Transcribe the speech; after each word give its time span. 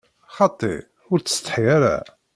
Xaṭi, 0.35 0.75
ur 1.11 1.19
ttsetḥi 1.19 1.63
ara! 1.75 1.97